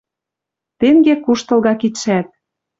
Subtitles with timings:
[0.79, 2.27] Тенге куштылга кидшӓт.